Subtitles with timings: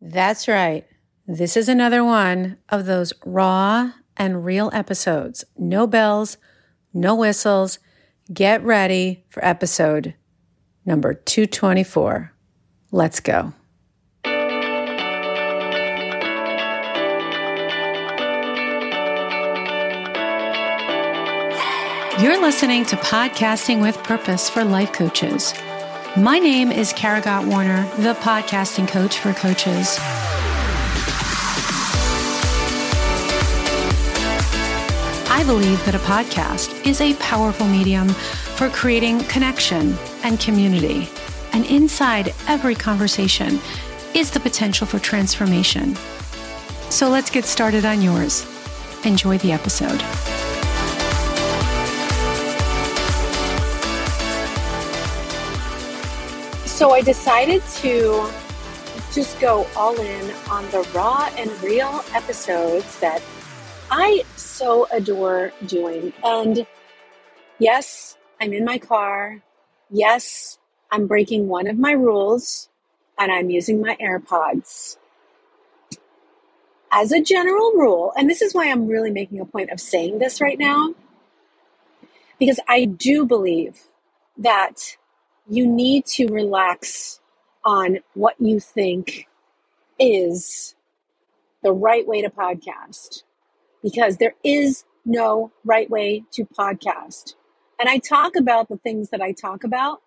[0.00, 0.86] That's right.
[1.26, 5.44] This is another one of those raw and real episodes.
[5.56, 6.38] No bells,
[6.94, 7.78] no whistles.
[8.32, 10.14] Get ready for episode
[10.84, 12.32] number 224.
[12.92, 13.52] Let's go.
[22.20, 25.54] You're listening to Podcasting with Purpose for Life Coaches.
[26.18, 29.96] My name is Kara Gott Warner, the podcasting coach for coaches.
[35.30, 41.08] I believe that a podcast is a powerful medium for creating connection and community.
[41.52, 43.60] And inside every conversation
[44.12, 45.94] is the potential for transformation.
[46.90, 48.44] So let's get started on yours.
[49.04, 50.02] Enjoy the episode.
[56.78, 58.30] So I decided to
[59.12, 63.20] just go all in on the raw and real episodes that
[63.90, 66.12] I so adore doing.
[66.22, 66.64] And
[67.58, 69.42] yes, I'm in my car.
[69.90, 70.60] Yes,
[70.92, 72.68] I'm breaking one of my rules
[73.18, 74.98] and I'm using my AirPods.
[76.92, 80.20] As a general rule, and this is why I'm really making a point of saying
[80.20, 80.94] this right now,
[82.38, 83.80] because I do believe
[84.36, 84.96] that
[85.48, 87.20] you need to relax
[87.64, 89.26] on what you think
[89.98, 90.74] is
[91.62, 93.22] the right way to podcast
[93.82, 97.34] because there is no right way to podcast.
[97.80, 100.02] And I talk about the things that I talk about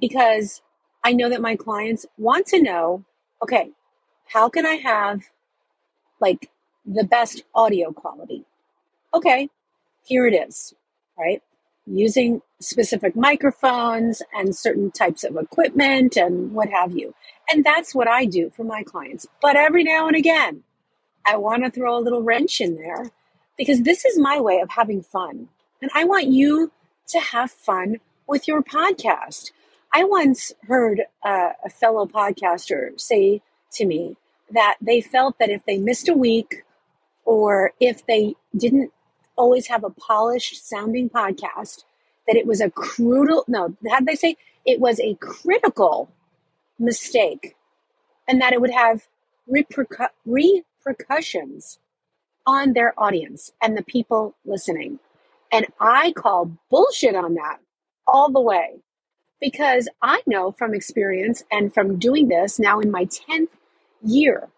[0.00, 0.62] because
[1.02, 3.04] I know that my clients want to know
[3.42, 3.72] okay,
[4.26, 5.20] how can I have
[6.20, 6.50] like
[6.86, 8.44] the best audio quality?
[9.12, 9.50] Okay,
[10.06, 10.72] here it is,
[11.18, 11.42] right?
[11.86, 17.14] using specific microphones and certain types of equipment and what have you.
[17.50, 19.26] And that's what I do for my clients.
[19.40, 20.62] But every now and again,
[21.26, 23.10] I want to throw a little wrench in there
[23.56, 25.48] because this is my way of having fun.
[25.80, 26.72] And I want you
[27.08, 29.52] to have fun with your podcast.
[29.92, 34.16] I once heard a fellow podcaster say to me
[34.50, 36.64] that they felt that if they missed a week
[37.24, 38.92] or if they didn't
[39.36, 41.84] always have a polished sounding podcast,
[42.26, 44.36] that it was a crucial, no, how did they say?
[44.64, 46.10] It was a critical
[46.78, 47.56] mistake
[48.28, 49.06] and that it would have
[49.52, 51.78] repercu- repercussions
[52.46, 54.98] on their audience and the people listening.
[55.52, 57.60] And I call bullshit on that
[58.06, 58.80] all the way
[59.40, 63.48] because I know from experience and from doing this now in my 10th
[64.02, 64.48] year,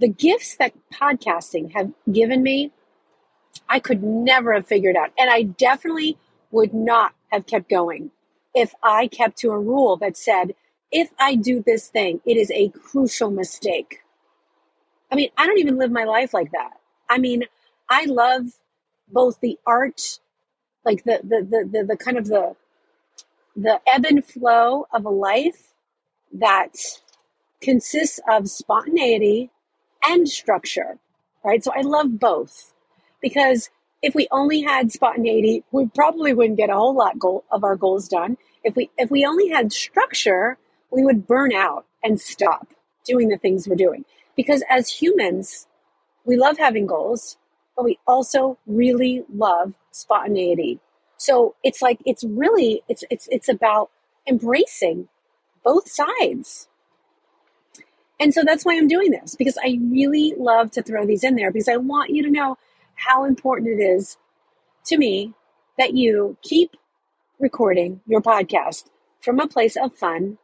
[0.00, 2.72] the gifts that podcasting have given me
[3.68, 5.12] I could never have figured out.
[5.18, 6.18] And I definitely
[6.54, 8.12] would not have kept going
[8.54, 10.54] if I kept to a rule that said,
[10.92, 14.02] if I do this thing, it is a crucial mistake.
[15.10, 16.74] I mean, I don't even live my life like that.
[17.10, 17.42] I mean,
[17.90, 18.60] I love
[19.08, 20.00] both the art,
[20.84, 22.54] like the the the the, the kind of the
[23.56, 25.72] the ebb and flow of a life
[26.32, 26.74] that
[27.60, 29.50] consists of spontaneity
[30.06, 30.98] and structure,
[31.44, 31.62] right?
[31.64, 32.72] So I love both
[33.20, 33.70] because
[34.04, 37.74] if we only had spontaneity, we probably wouldn't get a whole lot goal, of our
[37.74, 38.36] goals done.
[38.62, 40.58] If we if we only had structure,
[40.90, 42.68] we would burn out and stop
[43.06, 44.04] doing the things we're doing.
[44.36, 45.66] Because as humans,
[46.26, 47.38] we love having goals,
[47.74, 50.80] but we also really love spontaneity.
[51.16, 53.90] So it's like it's really it's it's it's about
[54.28, 55.08] embracing
[55.64, 56.68] both sides.
[58.20, 61.36] And so that's why I'm doing this because I really love to throw these in
[61.36, 62.58] there because I want you to know
[62.94, 64.16] how important it is
[64.86, 65.34] to me
[65.78, 66.76] that you keep
[67.38, 68.84] recording your podcast
[69.20, 70.38] from a place of fun,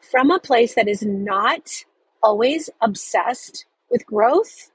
[0.00, 1.84] from a place that is not
[2.22, 4.70] always obsessed with growth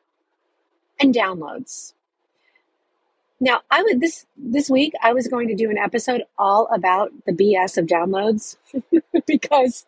[1.00, 1.94] and downloads.
[3.39, 7.11] Now, I would this this week I was going to do an episode all about
[7.25, 8.57] the BS of downloads
[9.27, 9.85] because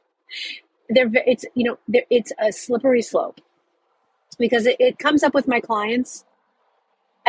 [0.88, 1.78] there it's you know
[2.09, 3.42] it's a slippery slope
[4.38, 6.25] because it, it comes up with my clients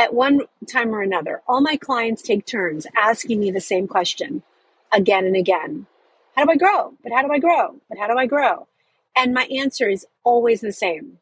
[0.01, 4.43] at one time or another, all my clients take turns asking me the same question
[4.91, 5.87] again and again.
[6.35, 6.95] How do I grow?
[7.03, 7.77] But how do I grow?
[7.87, 8.67] But how do I grow?
[9.15, 11.19] And my answer is always the same.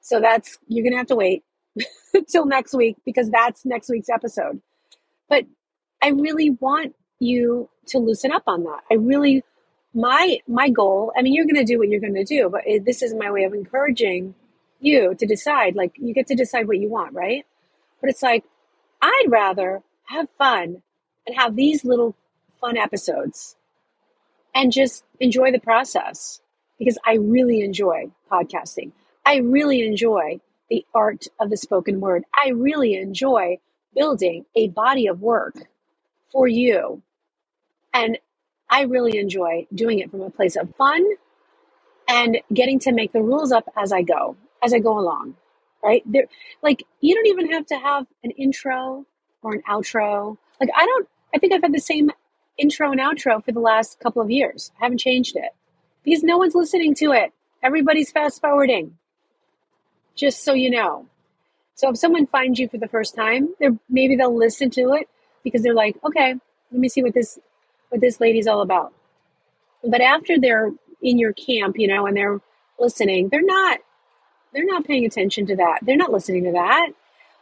[0.00, 1.44] So that's, you're going to have to wait
[2.14, 4.62] until next week because that's next week's episode.
[5.28, 5.44] But
[6.02, 8.80] I really want you to loosen up on that.
[8.90, 9.44] I really,
[9.92, 12.62] my, my goal, I mean, you're going to do what you're going to do, but
[12.86, 14.34] this is my way of encouraging
[14.80, 17.44] you to decide, like, you get to decide what you want, right?
[18.04, 18.44] But it's like,
[19.00, 20.82] I'd rather have fun
[21.26, 22.14] and have these little
[22.60, 23.56] fun episodes
[24.54, 26.42] and just enjoy the process
[26.78, 28.92] because I really enjoy podcasting.
[29.24, 32.24] I really enjoy the art of the spoken word.
[32.34, 33.56] I really enjoy
[33.94, 35.54] building a body of work
[36.30, 37.00] for you.
[37.94, 38.18] And
[38.68, 41.02] I really enjoy doing it from a place of fun
[42.06, 45.36] and getting to make the rules up as I go, as I go along.
[45.84, 46.02] Right?
[46.06, 46.26] There
[46.62, 49.04] like you don't even have to have an intro
[49.42, 50.38] or an outro.
[50.60, 52.10] Like I don't I think I've had the same
[52.56, 54.72] intro and outro for the last couple of years.
[54.80, 55.50] I haven't changed it
[56.04, 57.32] because no one's listening to it.
[57.62, 58.96] Everybody's fast forwarding.
[60.14, 61.06] Just so you know.
[61.74, 65.08] So if someone finds you for the first time, they're maybe they'll listen to it
[65.42, 66.34] because they're like, okay,
[66.70, 67.38] let me see what this
[67.90, 68.92] what this lady's all about.
[69.82, 70.72] But after they're
[71.02, 72.40] in your camp, you know, and they're
[72.78, 73.80] listening, they're not
[74.54, 75.80] they're not paying attention to that.
[75.82, 76.90] They're not listening to that.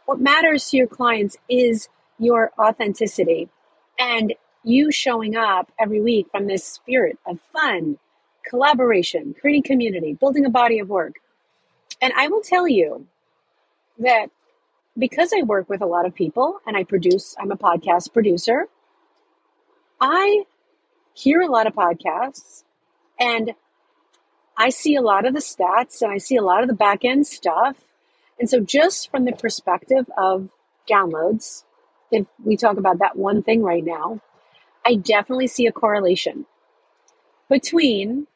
[0.05, 1.87] What matters to your clients is
[2.19, 3.49] your authenticity
[3.99, 4.33] and
[4.63, 7.97] you showing up every week from this spirit of fun,
[8.45, 11.15] collaboration, creating community, building a body of work.
[12.01, 13.05] And I will tell you
[13.99, 14.27] that
[14.97, 18.67] because I work with a lot of people and I produce, I'm a podcast producer,
[20.01, 20.43] I
[21.13, 22.63] hear a lot of podcasts
[23.19, 23.53] and
[24.57, 27.03] I see a lot of the stats and I see a lot of the back
[27.03, 27.77] end stuff.
[28.39, 30.49] And so, just from the perspective of
[30.89, 31.63] downloads,
[32.11, 34.21] if we talk about that one thing right now,
[34.85, 36.45] I definitely see a correlation
[37.49, 38.27] between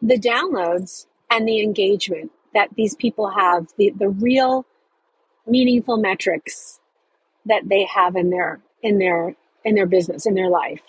[0.00, 4.66] the downloads and the engagement that these people have, the, the real
[5.46, 6.80] meaningful metrics
[7.46, 9.34] that they have in their in their
[9.64, 10.82] in their business, in their life.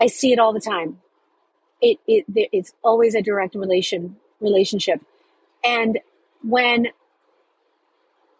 [0.00, 1.00] I see it all the time.
[1.80, 5.00] It, it it's always a direct relation relationship.
[5.64, 5.98] And
[6.42, 6.88] when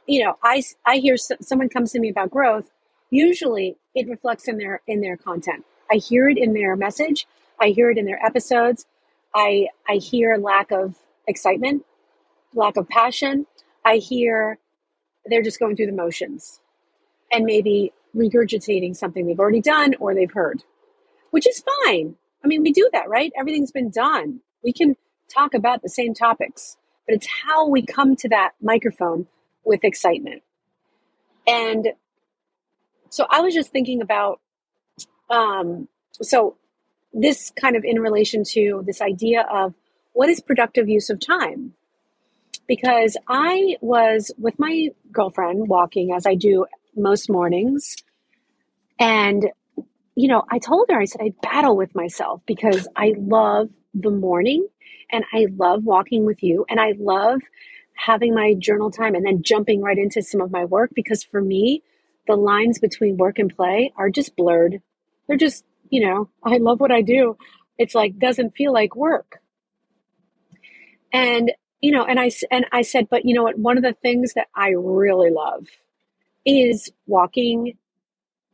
[0.07, 2.71] you know, I I hear someone comes to me about growth,
[3.11, 5.65] usually it reflects in their in their content.
[5.91, 7.27] I hear it in their message,
[7.61, 8.87] I hear it in their episodes.
[9.35, 10.97] I I hear lack of
[11.27, 11.85] excitement,
[12.55, 13.47] lack of passion.
[13.85, 14.59] I hear
[15.27, 16.61] they're just going through the motions
[17.33, 20.65] and maybe regurgitating something they've already done or they've heard,
[21.31, 22.17] which is fine.
[22.45, 23.33] I mean, we do that, right?
[23.39, 24.41] Everything's been done.
[24.63, 24.97] We can
[25.33, 26.77] talk about the same topics,
[27.07, 29.27] but it's how we come to that microphone
[29.65, 30.43] with excitement.
[31.47, 31.89] And
[33.11, 34.41] so I was just thinking about,
[35.31, 36.57] um, so
[37.13, 39.75] this kind of in relation to this idea of
[40.13, 41.75] what is productive use of time?
[42.67, 47.97] Because I was with my girlfriend walking as I do most mornings.
[48.99, 49.51] And,
[50.19, 54.11] you know, I told her, I said, I battle with myself because I love the
[54.11, 54.67] morning
[55.13, 57.41] and I love walking with you and I love
[57.95, 61.41] having my journal time and then jumping right into some of my work because for
[61.41, 61.85] me,
[62.27, 64.83] the lines between work and play are just blurred.
[65.29, 67.37] They're just, you know, I love what I do.
[67.79, 69.41] It's like doesn't feel like work.
[71.13, 73.57] And you know, and I and I said, but you know what?
[73.57, 75.69] One of the things that I really love
[76.45, 77.79] is walking,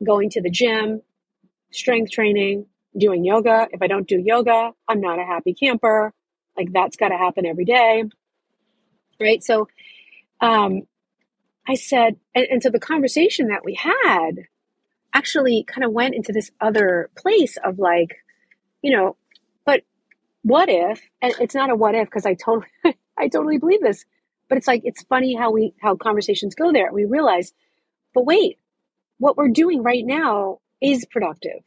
[0.05, 1.00] going to the gym,
[1.75, 2.67] strength training,
[2.97, 3.69] doing yoga.
[3.71, 6.12] If I don't do yoga, I'm not a happy camper.
[6.56, 8.05] Like that's got to happen every day
[9.21, 9.43] right?
[9.43, 9.69] So
[10.41, 10.82] um,
[11.67, 14.47] I said, and, and so the conversation that we had
[15.12, 18.17] actually kind of went into this other place of like,
[18.82, 19.17] you know,
[19.65, 19.82] but
[20.43, 21.00] what if?
[21.23, 22.66] And it's not a what if because I totally,
[23.19, 24.04] I totally believe this.
[24.49, 26.93] But it's like it's funny how we how conversations go there.
[26.93, 27.54] We realize,
[28.12, 28.59] but wait,
[29.16, 31.62] what we're doing right now is productive.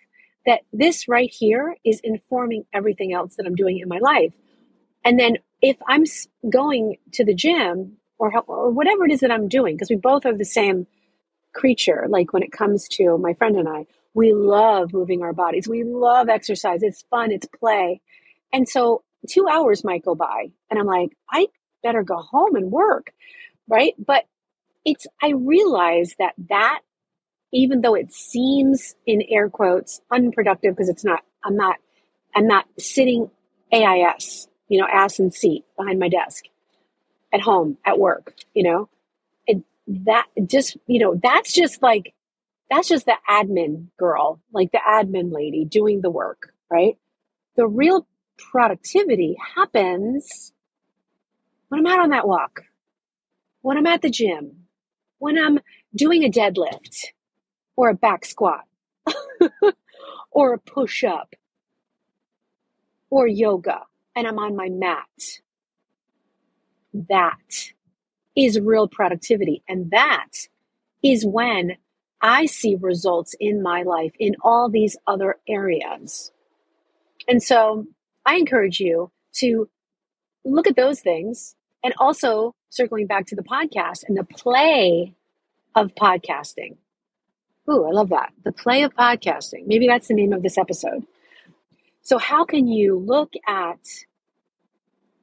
[0.46, 4.34] That this right here is informing everything else that I'm doing in my life.
[5.04, 6.06] And then if I'm
[6.50, 10.26] going to the gym or or whatever it is that I'm doing, because we both
[10.26, 10.88] are the same
[11.54, 12.06] creature.
[12.10, 15.68] Like when it comes to my friend and I, we love moving our bodies.
[15.68, 16.84] We love exercise.
[16.84, 17.32] It's fun.
[17.32, 18.02] It's play.
[18.54, 21.48] And so two hours might go by, and I'm like, I
[21.84, 23.12] better go home and work,
[23.68, 23.94] right?
[23.98, 24.26] But
[24.86, 26.80] it's I realize that that
[27.54, 31.78] even though it seems in air quotes unproductive because it's not i'm not
[32.36, 33.30] i'm not sitting
[33.74, 36.46] ais you know, ass and seat behind my desk
[37.34, 38.90] at home, at work, you know,
[39.46, 42.14] it, that just, you know, that's just like,
[42.70, 46.98] that's just the admin girl, like the admin lady doing the work, right?
[47.56, 48.06] The real
[48.38, 50.52] productivity happens
[51.70, 52.62] when I'm out on that walk,
[53.62, 54.68] when I'm at the gym,
[55.20, 55.60] when I'm
[55.96, 57.08] doing a deadlift
[57.78, 58.66] or a back squat
[60.32, 61.34] or a push up
[63.10, 63.84] or yoga
[64.18, 65.08] and I'm on my mat.
[66.94, 67.72] That
[68.36, 69.64] is real productivity.
[69.70, 70.30] And that
[71.04, 71.78] is when
[72.20, 76.32] I see results in my life in all these other areas.
[77.28, 77.86] And so
[78.26, 79.70] I encourage you to
[80.44, 85.14] look at those things and also circling back to the podcast and the play
[85.76, 86.78] of podcasting.
[87.70, 88.32] Ooh, I love that.
[88.46, 89.68] The play of podcasting.
[89.68, 91.06] Maybe that's the name of this episode.
[92.02, 93.80] So, how can you look at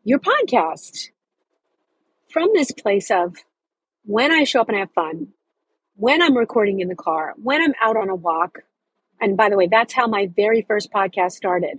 [0.04, 1.08] your podcast
[2.28, 3.36] from this place of
[4.04, 5.28] when I show up and have fun,
[5.96, 8.58] when I'm recording in the car, when I'm out on a walk?
[9.20, 11.78] And by the way, that's how my very first podcast started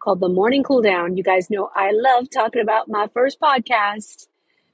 [0.00, 1.16] called The Morning Cool Down.
[1.16, 4.28] You guys know I love talking about my first podcast.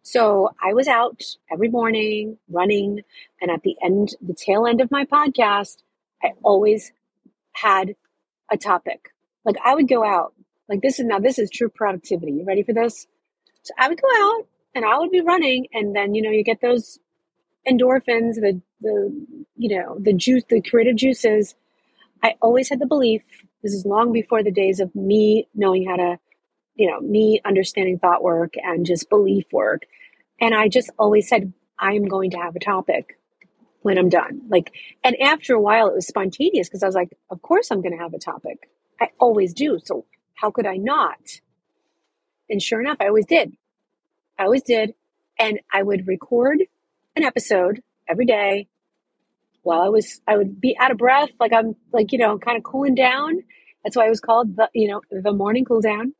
[0.06, 3.00] So I was out every morning running,
[3.40, 5.78] and at the end, the tail end of my podcast,
[6.23, 6.92] I always
[7.52, 7.96] had
[8.52, 9.14] a topic.
[9.46, 10.34] Like I would go out,
[10.68, 12.32] like this is now this is true productivity.
[12.32, 13.06] You ready for this?
[13.62, 16.44] So I would go out and I would be running, and then you know you
[16.44, 16.99] get those
[17.66, 21.54] endorphins, the the you know the juice, the creative juices.
[22.23, 23.23] I always had the belief.
[23.62, 26.18] This is long before the days of me knowing how to
[26.75, 29.83] you know, me understanding thought work and just belief work.
[30.40, 33.19] And I just always said, I'm going to have a topic
[33.83, 34.43] when I'm done.
[34.49, 37.83] Like, and after a while, it was spontaneous because I was like, of course I'm
[37.83, 38.71] going to have a topic.
[39.00, 39.78] I always do.
[39.85, 41.40] So how could I not?
[42.49, 43.57] And sure enough, I always did.
[44.38, 44.95] I always did.
[45.38, 46.62] And I would record
[47.16, 48.69] an episode every day
[49.62, 52.57] while I was, I would be out of breath, like I'm like, you know, kind
[52.57, 53.43] of cooling down.
[53.83, 56.14] That's why it was called the, you know, the morning cool down.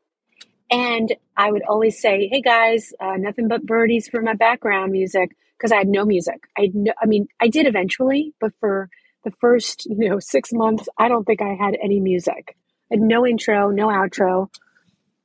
[0.75, 5.33] And I would always say, "Hey guys, uh, nothing but birdies for my background music,"
[5.57, 6.47] because I had no music.
[6.57, 8.89] I no, I mean, I did eventually, but for
[9.23, 12.57] the first, you know, six months, I don't think I had any music.
[12.91, 14.49] I had no intro, no outro.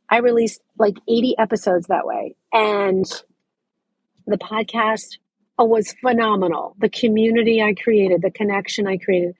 [0.09, 3.04] I released like 80 episodes that way, and
[4.28, 5.19] the podcast
[5.59, 6.76] was phenomenal.
[6.78, 9.35] The community I created, the connection I created,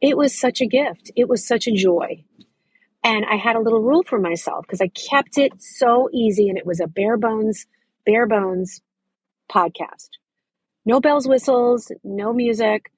[0.00, 1.10] it was such a gift.
[1.16, 2.24] It was such a joy.
[3.06, 6.58] And I had a little rule for myself because I kept it so easy and
[6.58, 7.64] it was a bare bones,
[8.04, 8.80] bare bones
[9.48, 10.08] podcast.
[10.84, 12.90] No bells, whistles, no music.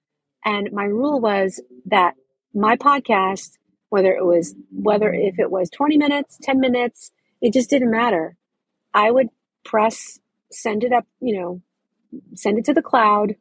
[0.46, 2.14] And my rule was that
[2.54, 3.58] my podcast,
[3.90, 7.12] whether it was, whether if it was 20 minutes, 10 minutes,
[7.42, 8.34] it just didn't matter.
[8.94, 9.28] I would
[9.62, 10.18] press,
[10.50, 11.60] send it up, you know,
[12.34, 13.36] send it to the cloud,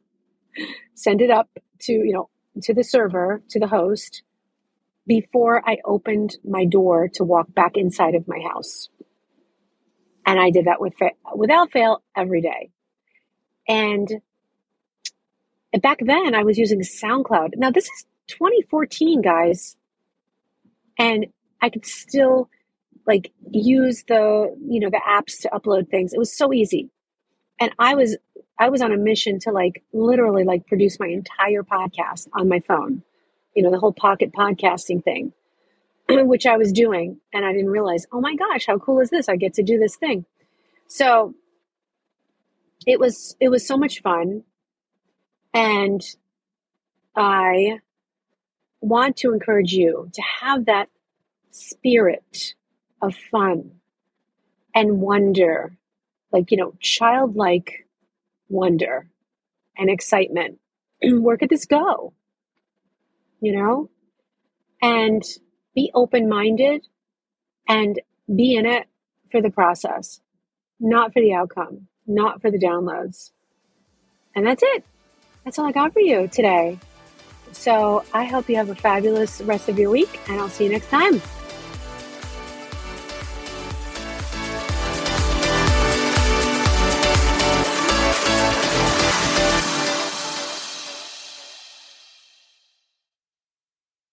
[0.94, 1.48] send it up
[1.84, 2.28] to, you know,
[2.64, 4.22] to the server, to the host,
[5.08, 8.90] before I opened my door to walk back inside of my house.
[10.26, 10.92] And I did that with
[11.34, 12.70] without fail every day.
[13.66, 14.20] And
[15.82, 17.52] back then I was using SoundCloud.
[17.56, 19.76] Now this is 2014, guys.
[20.98, 21.26] And
[21.62, 22.50] I could still
[23.06, 26.12] like use the, you know, the apps to upload things.
[26.12, 26.90] It was so easy.
[27.58, 28.18] And I was
[28.58, 32.60] I was on a mission to like literally like produce my entire podcast on my
[32.60, 33.02] phone
[33.58, 35.32] you know, the whole pocket podcasting thing,
[36.08, 37.18] which I was doing.
[37.32, 39.28] And I didn't realize, oh my gosh, how cool is this?
[39.28, 40.24] I get to do this thing.
[40.86, 41.34] So
[42.86, 44.44] it was, it was so much fun.
[45.52, 46.00] And
[47.16, 47.80] I
[48.80, 50.88] want to encourage you to have that
[51.50, 52.54] spirit
[53.02, 53.72] of fun
[54.72, 55.76] and wonder,
[56.30, 57.88] like, you know, childlike
[58.48, 59.08] wonder
[59.76, 60.60] and excitement.
[61.02, 62.12] Where could this go?
[63.40, 63.90] You know,
[64.82, 65.22] and
[65.74, 66.86] be open minded
[67.68, 68.00] and
[68.34, 68.86] be in it
[69.30, 70.20] for the process,
[70.80, 73.30] not for the outcome, not for the downloads.
[74.34, 74.84] And that's it.
[75.44, 76.78] That's all I got for you today.
[77.52, 80.70] So I hope you have a fabulous rest of your week, and I'll see you
[80.70, 81.20] next time.